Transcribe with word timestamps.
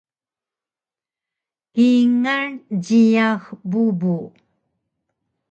Kingal 1.73 2.51
jiyax 2.85 3.43
bubu 3.69 4.15